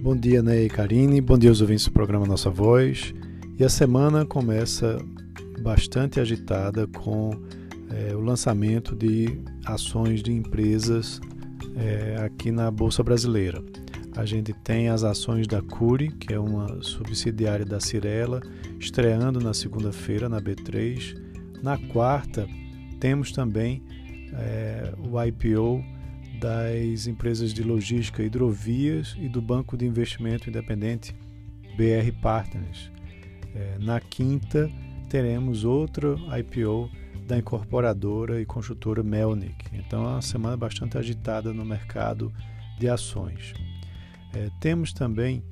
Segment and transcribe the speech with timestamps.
[0.00, 1.20] Bom dia, Ney e Karine.
[1.20, 3.12] Bom dia aos ouvintes do programa Nossa Voz.
[3.58, 4.96] E a semana começa
[5.60, 7.32] bastante agitada com
[7.90, 11.20] é, o lançamento de ações de empresas
[11.76, 13.60] é, aqui na Bolsa Brasileira.
[14.16, 18.40] A gente tem as ações da Curi, que é uma subsidiária da Cirela,
[18.78, 21.20] estreando na segunda-feira na B3.
[21.60, 22.46] Na quarta,
[23.00, 23.82] temos também
[24.32, 25.97] é, o IPO
[26.38, 31.14] das empresas de logística Hidrovias e do Banco de Investimento Independente
[31.76, 32.90] BR Partners.
[33.54, 34.70] É, na quinta,
[35.08, 36.90] teremos outro IPO
[37.26, 39.66] da incorporadora e construtora Melnick.
[39.72, 42.32] Então, é uma semana bastante agitada no mercado
[42.78, 43.52] de ações.
[44.34, 45.42] É, temos também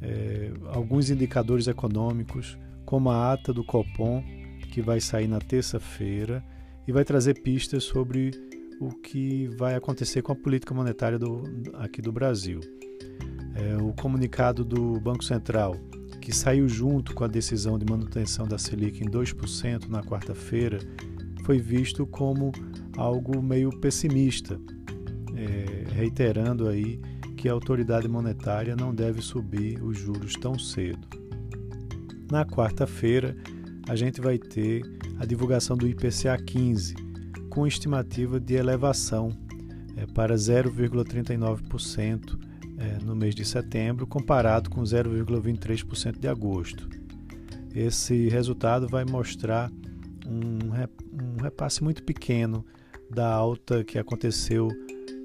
[0.00, 4.22] é, alguns indicadores econômicos, como a ata do Copom,
[4.70, 6.44] que vai sair na terça-feira
[6.86, 8.30] e vai trazer pistas sobre
[8.80, 11.42] o que vai acontecer com a política monetária do,
[11.74, 12.60] aqui do Brasil.
[13.54, 15.76] É, o comunicado do Banco Central,
[16.20, 20.78] que saiu junto com a decisão de manutenção da Selic em 2% na quarta-feira,
[21.44, 22.50] foi visto como
[22.96, 24.58] algo meio pessimista,
[25.36, 27.00] é, reiterando aí
[27.36, 31.06] que a autoridade monetária não deve subir os juros tão cedo.
[32.30, 33.36] Na quarta-feira,
[33.86, 34.82] a gente vai ter
[35.18, 36.94] a divulgação do IPCA 15,
[37.54, 39.30] com estimativa de elevação
[39.96, 42.36] é, para 0,39%
[42.76, 46.88] é, no mês de setembro, comparado com 0,23% de agosto.
[47.72, 49.70] Esse resultado vai mostrar
[50.26, 50.58] um,
[51.12, 52.66] um repasse muito pequeno
[53.08, 54.68] da alta que aconteceu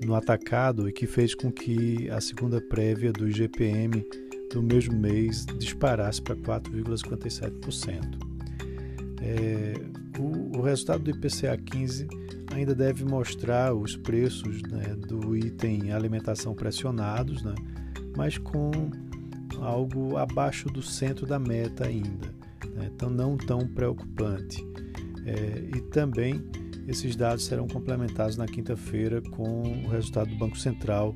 [0.06, 4.06] no atacado e que fez com que a segunda prévia do IGPM
[4.54, 8.20] do mesmo mês disparasse para 4,57%.
[9.22, 9.74] É,
[10.20, 12.08] o, o, resultado do IPCA 15
[12.53, 17.55] ainda deve mostrar os preços né, do item alimentação pressionados, né,
[18.16, 18.71] mas com
[19.61, 22.27] algo abaixo do centro da meta ainda,
[22.73, 24.66] né, então não tão preocupante.
[25.26, 26.44] É, e também
[26.88, 31.15] esses dados serão complementados na quinta-feira com o resultado do Banco Central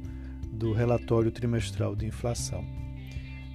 [0.52, 2.64] do relatório trimestral de inflação.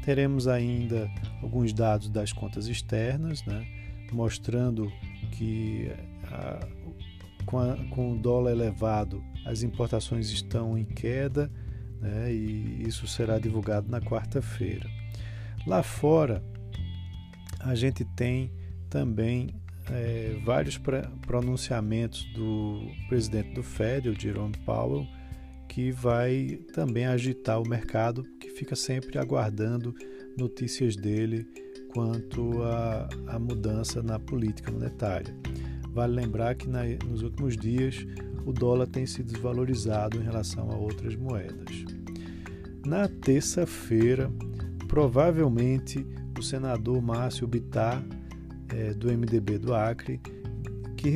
[0.05, 1.09] Teremos ainda
[1.43, 3.65] alguns dados das contas externas, né,
[4.13, 4.91] mostrando
[5.31, 5.91] que
[6.25, 6.67] a,
[7.47, 11.51] com, a, com, o dólar elevado as importações estão em queda
[12.01, 14.89] né, e isso será divulgado na quarta-feira.
[15.67, 16.43] Lá fora,
[17.61, 18.53] a gente tem
[18.89, 19.55] também
[19.91, 20.79] é, vários
[21.27, 25.07] pronunciamentos do presidente do Fed, o Jerome Powell,
[25.69, 29.95] que vai também agitar o mercado, que fica sempre aguardando
[30.37, 31.47] notícias dele
[31.93, 32.63] quanto
[33.27, 35.35] à mudança na política monetária.
[35.93, 38.07] Vale lembrar que na, nos últimos dias
[38.47, 41.85] o dólar tem se desvalorizado em relação a outras moedas.
[42.87, 44.31] Na terça-feira,
[44.87, 46.07] provavelmente
[46.39, 48.03] o senador Márcio Bittar
[48.75, 50.21] é, do MDB do Acre,
[50.97, 51.11] que,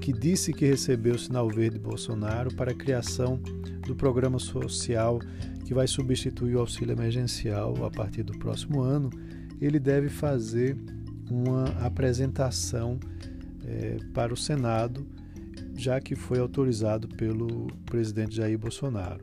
[0.00, 3.40] que disse que recebeu o sinal verde de Bolsonaro para a criação
[3.86, 5.18] do programa social
[5.64, 9.10] que vai substituir o auxílio emergencial a partir do próximo ano,
[9.64, 10.76] ele deve fazer
[11.30, 12.98] uma apresentação
[13.64, 15.06] é, para o Senado,
[15.76, 19.20] já que foi autorizado pelo presidente Jair Bolsonaro.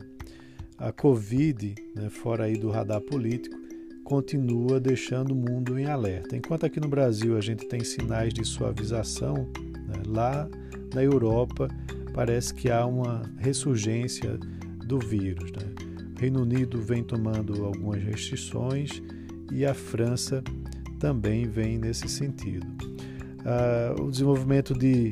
[0.78, 3.58] A Covid, né, fora aí do radar político,
[4.04, 6.36] continua deixando o mundo em alerta.
[6.36, 9.48] Enquanto aqui no Brasil a gente tem sinais de suavização,
[9.88, 10.50] né, lá
[10.94, 11.68] na Europa
[12.14, 14.40] parece que há uma ressurgência
[14.86, 15.52] do vírus.
[15.52, 15.64] Né?
[16.20, 19.02] Reino Unido vem tomando algumas restrições
[19.52, 20.44] e a França
[21.00, 22.68] também vem nesse sentido.
[23.46, 25.12] Ah, o desenvolvimento de,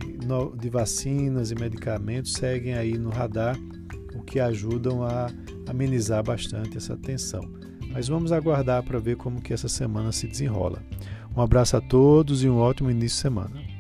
[0.59, 3.58] de vacinas e medicamentos seguem aí no radar,
[4.16, 5.28] o que ajudam a
[5.68, 7.42] amenizar bastante essa tensão.
[7.92, 10.84] Mas vamos aguardar para ver como que essa semana se desenrola.
[11.36, 13.77] Um abraço a todos e um ótimo início de semana.